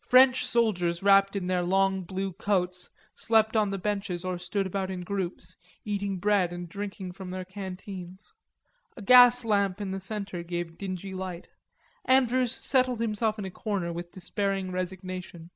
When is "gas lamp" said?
9.02-9.80